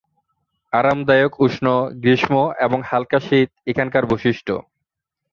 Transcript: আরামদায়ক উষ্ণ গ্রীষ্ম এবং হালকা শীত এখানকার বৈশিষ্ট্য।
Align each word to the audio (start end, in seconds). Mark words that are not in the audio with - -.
আরামদায়ক 0.73 1.33
উষ্ণ 1.39 1.65
গ্রীষ্ম 2.03 2.33
এবং 2.65 2.79
হালকা 2.89 3.19
শীত 3.19 3.49
এখানকার 3.71 4.03
বৈশিষ্ট্য। 4.05 4.51